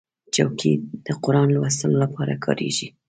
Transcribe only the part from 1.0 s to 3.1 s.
د قرآن لوستلو لپاره کارېږي.